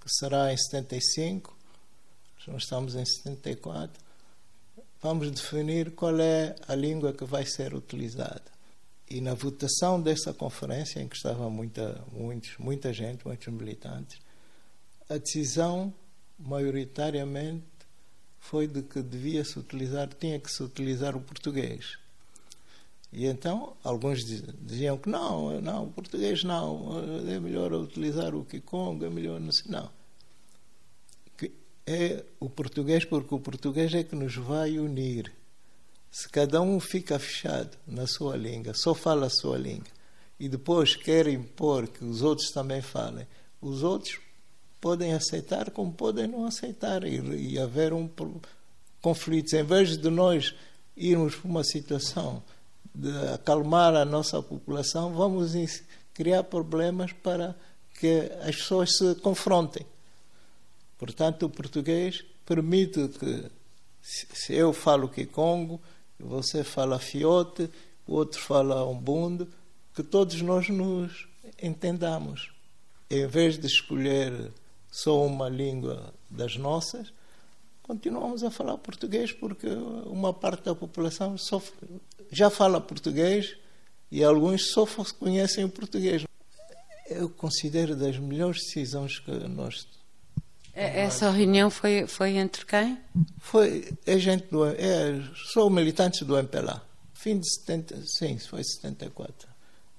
que 0.00 0.08
será 0.08 0.52
em 0.52 0.56
75 0.56 1.60
nós 2.50 2.64
estamos 2.64 2.96
em 2.96 3.04
74, 3.04 4.02
vamos 5.00 5.30
definir 5.30 5.92
qual 5.92 6.18
é 6.18 6.56
a 6.66 6.74
língua 6.74 7.12
que 7.12 7.24
vai 7.24 7.46
ser 7.46 7.74
utilizada. 7.74 8.42
E 9.08 9.20
na 9.20 9.34
votação 9.34 10.00
dessa 10.00 10.32
conferência, 10.34 11.00
em 11.00 11.08
que 11.08 11.16
estava 11.16 11.48
muita, 11.48 12.02
muitos, 12.12 12.56
muita 12.58 12.92
gente, 12.92 13.24
muitos 13.24 13.46
militantes, 13.52 14.18
a 15.08 15.16
decisão, 15.16 15.94
maioritariamente, 16.38 17.64
foi 18.40 18.66
de 18.66 18.82
que 18.82 19.00
devia 19.00 19.44
se 19.44 19.58
utilizar, 19.58 20.08
tinha 20.08 20.40
que 20.40 20.50
se 20.50 20.62
utilizar 20.62 21.16
o 21.16 21.20
português. 21.20 21.98
E 23.12 23.26
então 23.26 23.76
alguns 23.82 24.24
diziam 24.24 24.96
que 24.96 25.08
não, 25.08 25.60
não, 25.60 25.90
português 25.90 26.44
não, 26.44 26.92
é 27.28 27.40
melhor 27.40 27.72
utilizar 27.72 28.34
o 28.34 28.44
Kikongo, 28.44 29.04
é 29.04 29.10
melhor 29.10 29.40
não 29.40 29.50
não 29.68 30.00
é 31.90 32.24
o 32.38 32.48
português, 32.48 33.04
porque 33.04 33.34
o 33.34 33.40
português 33.40 33.92
é 33.94 34.04
que 34.04 34.14
nos 34.14 34.36
vai 34.36 34.78
unir. 34.78 35.32
Se 36.10 36.28
cada 36.28 36.60
um 36.60 36.78
fica 36.78 37.18
fechado 37.18 37.76
na 37.86 38.06
sua 38.06 38.36
língua, 38.36 38.72
só 38.74 38.94
fala 38.94 39.26
a 39.26 39.30
sua 39.30 39.58
língua, 39.58 39.90
e 40.38 40.48
depois 40.48 40.94
quer 40.94 41.26
impor 41.26 41.88
que 41.88 42.04
os 42.04 42.22
outros 42.22 42.50
também 42.50 42.80
falem, 42.80 43.26
os 43.60 43.82
outros 43.82 44.18
podem 44.80 45.12
aceitar 45.12 45.70
como 45.70 45.92
podem 45.92 46.26
não 46.26 46.46
aceitar, 46.46 47.04
e, 47.04 47.18
e 47.52 47.58
haver 47.58 47.92
um 47.92 48.08
conflito. 49.00 49.54
Em 49.54 49.64
vez 49.64 49.96
de 49.96 50.10
nós 50.10 50.54
irmos 50.96 51.34
para 51.34 51.48
uma 51.48 51.64
situação 51.64 52.42
acalmar 53.34 53.94
a 53.94 54.04
nossa 54.04 54.42
população, 54.42 55.14
vamos 55.14 55.52
criar 56.12 56.44
problemas 56.44 57.12
para 57.12 57.54
que 57.98 58.30
as 58.42 58.56
pessoas 58.56 58.96
se 58.96 59.14
confrontem. 59.16 59.86
Portanto, 60.98 61.46
o 61.46 61.50
português 61.50 62.24
permite 62.44 63.08
que, 63.08 63.44
se 64.02 64.54
eu 64.54 64.72
falo 64.72 65.08
Kikongo, 65.08 65.80
você 66.18 66.62
fala 66.64 66.98
Fiote, 66.98 67.70
o 68.06 68.14
outro 68.14 68.40
fala 68.40 68.86
Umbundo, 68.86 69.48
que 69.94 70.02
todos 70.02 70.40
nós 70.42 70.68
nos 70.68 71.26
entendamos. 71.62 72.50
Em 73.08 73.26
vez 73.26 73.58
de 73.58 73.66
escolher 73.66 74.52
só 74.90 75.24
uma 75.24 75.48
língua 75.48 76.12
das 76.28 76.56
nossas, 76.56 77.12
continuamos 77.90 78.44
a 78.44 78.52
falar 78.52 78.78
português 78.78 79.32
porque 79.32 79.66
uma 80.06 80.32
parte 80.32 80.66
da 80.66 80.76
população 80.76 81.34
já 82.30 82.48
fala 82.48 82.80
português 82.80 83.56
e 84.12 84.22
alguns 84.22 84.70
só 84.70 84.86
conhecem 85.18 85.64
o 85.64 85.68
português. 85.68 86.22
Eu 87.08 87.28
considero 87.28 87.96
das 87.96 88.16
melhores 88.16 88.60
decisões 88.62 89.18
que 89.18 89.32
nós 89.48 89.88
Essa 90.72 91.32
reunião 91.32 91.68
foi, 91.68 92.06
foi 92.06 92.36
entre 92.36 92.64
quem? 92.64 92.96
Foi 93.38 93.92
é 94.06 94.16
gente 94.18 94.46
do 94.46 94.64
é, 94.66 95.20
sou 95.52 95.68
militantes 95.68 96.22
do 96.22 96.38
MPLA. 96.38 96.80
Fim 97.12 97.40
de 97.40 97.52
70, 97.52 98.06
sim, 98.06 98.38
foi 98.38 98.62
74. 98.62 99.48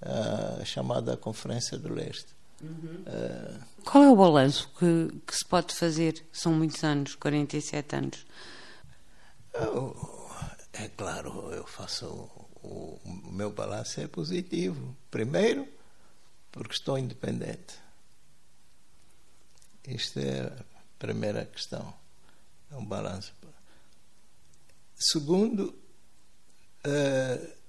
A 0.02 0.64
chamada 0.64 1.18
Conferência 1.18 1.78
do 1.78 1.94
Leste. 1.94 2.41
Uhum. 2.62 3.04
Uh, 3.08 3.82
Qual 3.84 4.04
é 4.04 4.10
o 4.10 4.16
balanço 4.16 4.70
que, 4.78 5.22
que, 5.26 5.36
se 5.36 5.46
pode 5.48 5.74
fazer? 5.74 6.26
São 6.32 6.54
muitos 6.54 6.84
anos, 6.84 7.16
47 7.16 7.96
anos. 7.96 8.26
É 10.74 10.88
claro, 10.90 11.52
eu 11.52 11.66
faço. 11.66 12.08
O, 12.64 13.00
o 13.04 13.32
meu 13.32 13.52
balanço 13.52 14.00
é 14.00 14.08
positivo. 14.08 14.96
Primeiro, 15.10 15.68
porque 16.52 16.74
estou 16.74 16.98
independente. 16.98 17.76
Isto 19.88 20.20
é 20.20 20.42
a 20.42 20.64
primeira 21.00 21.46
questão. 21.46 21.94
É 22.72 22.76
um 22.76 22.86
balanço. 22.86 23.34
Segundo, 24.96 25.76
uh, 26.86 27.61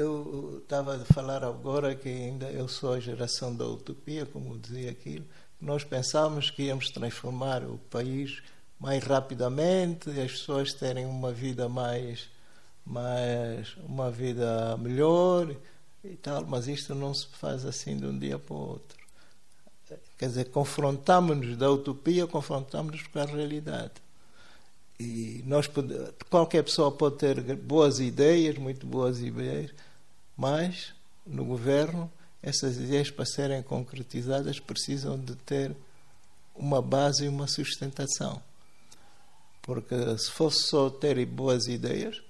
eu 0.00 0.60
estava 0.62 0.96
a 0.96 1.04
falar 1.04 1.44
agora 1.44 1.94
que 1.94 2.08
ainda 2.08 2.50
eu 2.50 2.66
sou 2.68 2.94
a 2.94 3.00
geração 3.00 3.54
da 3.54 3.66
utopia, 3.66 4.26
como 4.26 4.58
dizia 4.58 4.90
aquilo. 4.90 5.24
Nós 5.60 5.84
pensávamos 5.84 6.50
que 6.50 6.64
íamos 6.64 6.90
transformar 6.90 7.62
o 7.62 7.78
país 7.90 8.42
mais 8.78 9.04
rapidamente, 9.04 10.08
as 10.10 10.32
pessoas 10.32 10.72
terem 10.72 11.04
uma 11.04 11.32
vida 11.32 11.68
mais, 11.68 12.28
mais 12.84 13.76
uma 13.86 14.10
vida 14.10 14.76
melhor 14.78 15.54
e 16.02 16.16
tal, 16.16 16.46
mas 16.46 16.66
isto 16.66 16.94
não 16.94 17.12
se 17.12 17.26
faz 17.26 17.64
assim 17.66 17.96
de 17.96 18.06
um 18.06 18.18
dia 18.18 18.38
para 18.38 18.54
o 18.54 18.58
outro. 18.70 18.98
Quer 20.16 20.28
dizer, 20.28 20.44
confrontamos-nos 20.50 21.56
da 21.56 21.70
utopia, 21.70 22.26
confrontamos-nos 22.26 23.06
com 23.06 23.18
a 23.18 23.24
realidade. 23.24 23.94
E 24.98 25.42
nós 25.46 25.66
pode, 25.66 25.94
qualquer 26.28 26.62
pessoa 26.62 26.92
pode 26.92 27.16
ter 27.16 27.56
boas 27.56 28.00
ideias, 28.00 28.56
muito 28.56 28.86
boas 28.86 29.20
ideias, 29.20 29.72
mas 30.40 30.94
no 31.26 31.44
governo 31.44 32.10
essas 32.42 32.78
ideias 32.78 33.10
para 33.10 33.26
serem 33.26 33.62
concretizadas 33.62 34.58
precisam 34.58 35.18
de 35.18 35.36
ter 35.36 35.76
uma 36.56 36.80
base 36.80 37.26
e 37.26 37.28
uma 37.28 37.46
sustentação. 37.46 38.42
Porque 39.60 39.94
se 40.16 40.30
fosse 40.30 40.62
só 40.62 40.88
ter 40.88 41.24
boas 41.26 41.66
ideias, 41.66 42.22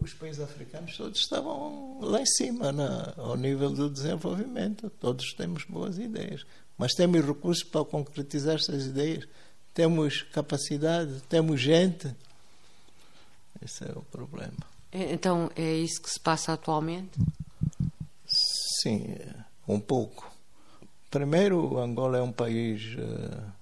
os 0.00 0.12
países 0.12 0.42
africanos 0.42 0.96
todos 0.96 1.20
estavam 1.20 2.00
lá 2.00 2.20
em 2.20 2.26
cima, 2.26 2.72
na, 2.72 3.14
ao 3.16 3.36
nível 3.36 3.70
do 3.70 3.88
desenvolvimento. 3.88 4.90
Todos 4.98 5.32
temos 5.34 5.64
boas 5.64 5.98
ideias, 5.98 6.44
mas 6.76 6.92
temos 6.94 7.24
recursos 7.24 7.62
para 7.62 7.84
concretizar 7.84 8.56
essas 8.56 8.86
ideias 8.86 9.28
temos 9.72 10.22
capacidade, 10.22 11.20
temos 11.28 11.60
gente. 11.60 12.14
Esse 13.62 13.84
é 13.84 13.92
o 13.94 14.02
problema. 14.02 14.69
Então 14.92 15.50
é 15.54 15.74
isso 15.74 16.00
que 16.02 16.10
se 16.10 16.18
passa 16.18 16.52
atualmente? 16.52 17.18
Sim, 18.82 19.16
um 19.66 19.78
pouco. 19.78 20.30
Primeiro, 21.10 21.78
Angola 21.78 22.18
é 22.18 22.22
um 22.22 22.32
país. 22.32 22.94
Uh, 22.94 23.52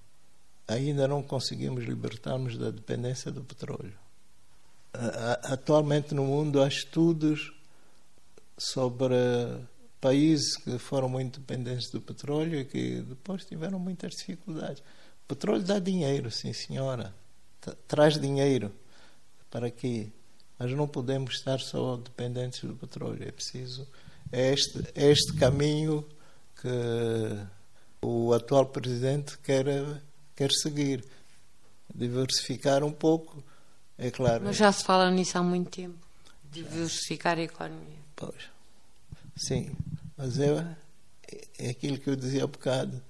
ainda 0.67 1.07
não 1.07 1.21
conseguimos 1.21 1.83
libertar-nos 1.83 2.57
da 2.57 2.71
dependência 2.71 3.31
do 3.31 3.43
petróleo. 3.43 3.93
Atualmente 5.43 6.15
no 6.15 6.25
mundo 6.25 6.61
há 6.61 6.67
estudos 6.67 7.53
sobre 8.57 9.15
países 10.01 10.57
que 10.57 10.77
foram 10.79 11.07
muito 11.07 11.39
dependentes 11.39 11.91
do 11.91 12.01
petróleo 12.01 12.59
e 12.59 12.65
que 12.65 13.01
depois 13.01 13.45
tiveram 13.45 13.77
muitas 13.77 14.13
dificuldades 14.15 14.81
petróleo 15.29 15.61
dá 15.61 15.77
dinheiro, 15.77 16.31
sim 16.31 16.51
senhora. 16.53 17.13
Traz 17.87 18.19
dinheiro. 18.19 18.73
Para 19.51 19.69
quê? 19.69 20.09
Mas 20.59 20.71
não 20.73 20.87
podemos 20.87 21.35
estar 21.35 21.59
só 21.59 21.95
dependentes 21.95 22.61
do 22.61 22.75
petróleo. 22.75 23.23
É 23.25 23.31
preciso. 23.31 23.87
É 24.29 24.53
este, 24.53 24.83
é 24.93 25.09
este 25.09 25.33
caminho 25.37 26.05
que 26.61 26.67
o 28.01 28.33
atual 28.33 28.65
presidente 28.65 29.37
quer, 29.39 29.65
quer 30.35 30.51
seguir. 30.51 31.03
Diversificar 31.95 32.83
um 32.83 32.91
pouco, 32.91 33.43
é 33.97 34.11
claro. 34.11 34.43
Mas 34.43 34.57
já 34.57 34.71
se 34.71 34.83
fala 34.83 35.09
nisso 35.09 35.37
há 35.37 35.43
muito 35.43 35.71
tempo. 35.71 35.97
Diversificar 36.51 37.37
a 37.37 37.41
economia. 37.41 37.97
Pois. 38.15 38.49
Sim. 39.35 39.71
Mas 40.15 40.37
é, 40.39 40.75
é 41.57 41.69
aquilo 41.69 41.97
que 41.97 42.09
eu 42.09 42.15
dizia 42.15 42.43
há 42.43 42.47
bocado 42.47 43.01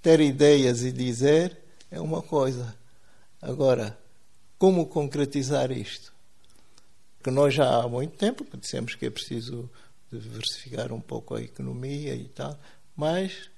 ter 0.00 0.20
ideias 0.20 0.82
e 0.82 0.92
dizer 0.92 1.58
é 1.90 2.00
uma 2.00 2.22
coisa. 2.22 2.74
Agora, 3.42 3.98
como 4.58 4.86
concretizar 4.86 5.70
isto? 5.70 6.12
Que 7.22 7.30
nós 7.30 7.54
já 7.54 7.82
há 7.82 7.88
muito 7.88 8.16
tempo 8.16 8.46
dissemos 8.56 8.94
que 8.94 9.06
é 9.06 9.10
preciso 9.10 9.68
diversificar 10.10 10.92
um 10.92 11.00
pouco 11.00 11.34
a 11.34 11.42
economia 11.42 12.14
e 12.14 12.28
tal, 12.28 12.58
mas 12.96 13.50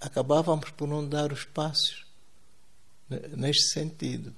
acabávamos 0.00 0.70
por 0.70 0.86
não 0.86 1.08
dar 1.08 1.32
os 1.32 1.44
passos 1.44 2.04
neste 3.36 3.72
sentido. 3.72 4.34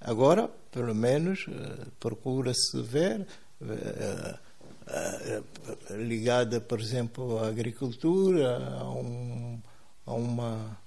Agora, 0.00 0.48
pelo 0.70 0.94
menos, 0.94 1.46
eh, 1.48 1.86
procura-se 1.98 2.80
ver, 2.82 3.26
eh, 3.60 4.38
eh, 4.86 5.42
ligada, 5.96 6.60
por 6.60 6.80
exemplo, 6.80 7.38
à 7.38 7.48
agricultura, 7.48 8.56
a 8.78 8.90
um 8.90 9.60
a 10.06 10.14
uma, 10.14 10.78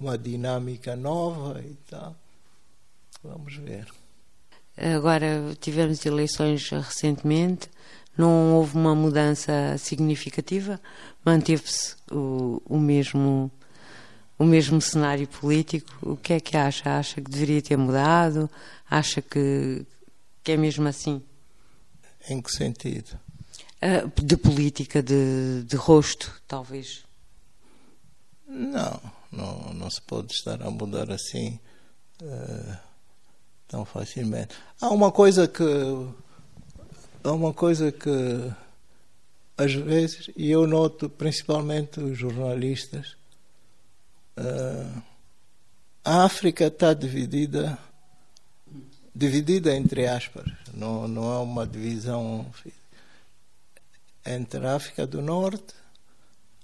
uma 0.00 0.16
dinâmica 0.16 0.94
nova 0.94 1.60
e 1.60 1.74
tal. 1.88 2.16
Vamos 3.22 3.56
ver. 3.56 3.92
Agora 4.76 5.56
tivemos 5.60 6.04
eleições 6.04 6.68
recentemente, 6.68 7.70
não 8.16 8.54
houve 8.54 8.76
uma 8.76 8.94
mudança 8.94 9.76
significativa, 9.78 10.80
manteve-se 11.24 11.96
o, 12.10 12.62
o 12.66 12.78
mesmo 12.78 13.50
o 14.38 14.44
mesmo 14.44 14.80
cenário 14.80 15.26
político. 15.26 15.90
O 16.02 16.16
que 16.16 16.34
é 16.34 16.40
que 16.40 16.56
acha? 16.56 16.98
Acha 16.98 17.20
que 17.20 17.30
deveria 17.30 17.62
ter 17.62 17.76
mudado? 17.76 18.50
Acha 18.88 19.22
que, 19.22 19.86
que 20.44 20.52
é 20.52 20.56
mesmo 20.56 20.86
assim? 20.86 21.22
Em 22.28 22.42
que 22.42 22.50
sentido? 22.50 23.18
Uh, 23.82 24.22
de 24.22 24.36
política, 24.36 25.02
de, 25.02 25.64
de 25.64 25.76
rosto, 25.76 26.32
talvez. 26.46 27.04
Não, 28.46 29.00
não, 29.30 29.74
não 29.74 29.90
se 29.90 30.02
pode 30.02 30.32
estar 30.32 30.62
a 30.62 30.70
mudar 30.70 31.10
assim 31.10 31.58
uh, 32.22 32.85
tão 33.68 33.84
facilmente. 33.84 34.54
Há 34.80 34.88
uma 34.88 35.10
coisa 35.10 35.48
que 35.48 35.64
há 37.24 37.32
uma 37.32 37.52
coisa 37.52 37.90
que 37.90 38.52
às 39.56 39.72
vezes 39.72 40.30
e 40.36 40.50
eu 40.50 40.66
noto 40.66 41.08
principalmente 41.08 42.00
os 42.00 42.16
jornalistas 42.18 43.16
uh, 44.38 45.02
a 46.04 46.24
África 46.24 46.66
está 46.66 46.92
dividida 46.94 47.78
dividida 49.14 49.74
entre 49.74 50.06
aspas 50.06 50.44
não 50.74 51.08
não 51.08 51.32
há 51.32 51.40
uma 51.40 51.66
divisão 51.66 52.46
entre 54.24 54.66
a 54.66 54.76
África 54.76 55.06
do 55.06 55.22
Norte 55.22 55.74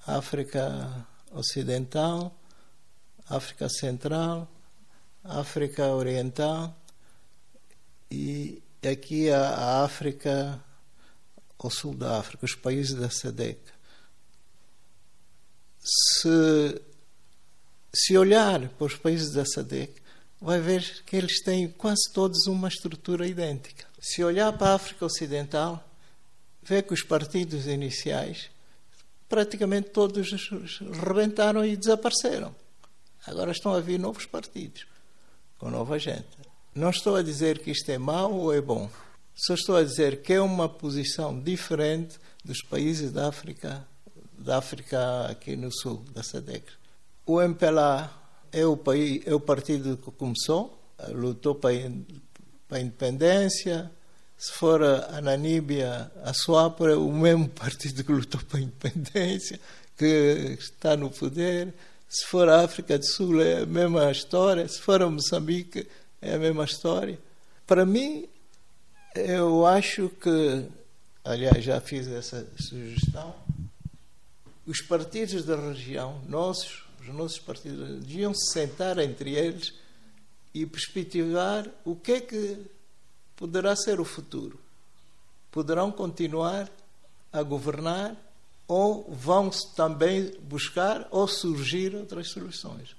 África 0.06 1.06
Ocidental, 1.32 2.34
África 3.28 3.68
Central, 3.68 4.48
África 5.24 5.86
Oriental 5.86 6.74
e 8.12 8.62
aqui 8.86 9.30
a, 9.30 9.82
África, 9.84 10.62
o 11.58 11.70
sul 11.70 11.94
da 11.94 12.18
África, 12.18 12.44
os 12.44 12.54
países 12.54 12.94
da 12.94 13.08
SADEC. 13.08 13.58
Se, 15.80 16.82
se 17.94 18.18
olhar 18.18 18.68
para 18.68 18.86
os 18.86 18.96
países 18.96 19.32
da 19.32 19.46
SADEC, 19.46 19.94
vai 20.38 20.60
ver 20.60 21.02
que 21.06 21.16
eles 21.16 21.40
têm 21.42 21.70
quase 21.70 22.12
todos 22.12 22.46
uma 22.46 22.68
estrutura 22.68 23.26
idêntica. 23.26 23.86
Se 23.98 24.22
olhar 24.22 24.52
para 24.58 24.72
a 24.72 24.74
África 24.74 25.06
Ocidental, 25.06 25.82
vê 26.62 26.82
que 26.82 26.92
os 26.92 27.02
partidos 27.02 27.66
iniciais 27.66 28.50
praticamente 29.26 29.88
todos 29.88 30.30
rebentaram 31.02 31.64
e 31.64 31.78
desapareceram. 31.78 32.54
Agora 33.26 33.52
estão 33.52 33.72
a 33.72 33.80
vir 33.80 33.98
novos 33.98 34.26
partidos, 34.26 34.86
com 35.56 35.70
nova 35.70 35.98
gente. 35.98 36.51
Não 36.74 36.88
estou 36.88 37.16
a 37.16 37.22
dizer 37.22 37.58
que 37.58 37.70
isto 37.70 37.90
é 37.90 37.98
mau 37.98 38.32
ou 38.32 38.54
é 38.54 38.58
bom. 38.58 38.88
Só 39.34 39.52
estou 39.52 39.76
a 39.76 39.82
dizer 39.82 40.22
que 40.22 40.32
é 40.32 40.40
uma 40.40 40.68
posição 40.70 41.38
diferente 41.38 42.18
dos 42.42 42.62
países 42.62 43.12
da 43.12 43.28
África, 43.28 43.86
da 44.38 44.56
África 44.56 45.26
aqui 45.26 45.54
no 45.54 45.70
sul, 45.70 46.02
da 46.14 46.22
SADEC. 46.22 46.64
O 47.26 47.42
MPLA 47.42 48.10
é 48.50 48.64
o, 48.64 48.74
país, 48.74 49.22
é 49.26 49.34
o 49.34 49.40
partido 49.40 49.98
que 49.98 50.10
começou, 50.12 50.82
lutou 51.10 51.54
para 51.54 51.70
a 51.70 52.80
independência, 52.80 53.90
se 54.38 54.52
for 54.52 54.82
a 54.82 55.20
Namíbia, 55.20 56.10
a 56.24 56.32
SWAPO 56.32 56.88
é 56.88 56.96
o 56.96 57.12
mesmo 57.12 57.48
partido 57.52 58.02
que 58.02 58.12
lutou 58.12 58.40
para 58.48 58.58
a 58.58 58.62
independência, 58.62 59.60
que 59.96 60.56
está 60.58 60.96
no 60.96 61.10
poder. 61.10 61.74
Se 62.08 62.26
for 62.26 62.48
a 62.48 62.64
África 62.64 62.98
do 62.98 63.06
Sul 63.06 63.42
é 63.42 63.58
a 63.58 63.66
mesma 63.66 64.10
história, 64.10 64.66
se 64.66 64.80
for 64.80 65.02
a 65.02 65.08
Moçambique 65.08 65.86
é 66.22 66.34
a 66.34 66.38
mesma 66.38 66.64
história. 66.64 67.18
Para 67.66 67.84
mim, 67.84 68.28
eu 69.14 69.66
acho 69.66 70.08
que, 70.08 70.66
aliás, 71.24 71.62
já 71.64 71.80
fiz 71.80 72.06
essa 72.06 72.46
sugestão, 72.58 73.34
os 74.64 74.80
partidos 74.80 75.44
da 75.44 75.56
região, 75.56 76.22
nossos, 76.28 76.84
os 77.00 77.08
nossos 77.08 77.40
partidos, 77.40 78.00
deviam 78.00 78.32
se 78.32 78.52
sentar 78.52 78.98
entre 78.98 79.34
eles 79.34 79.74
e 80.54 80.64
perspectivar 80.64 81.68
o 81.84 81.96
que 81.96 82.12
é 82.12 82.20
que 82.20 82.58
poderá 83.34 83.74
ser 83.74 83.98
o 83.98 84.04
futuro. 84.04 84.58
Poderão 85.50 85.90
continuar 85.90 86.70
a 87.32 87.42
governar 87.42 88.16
ou 88.68 89.12
vão 89.12 89.50
também 89.74 90.32
buscar 90.42 91.08
ou 91.10 91.26
surgir 91.26 91.94
outras 91.96 92.30
soluções. 92.30 92.94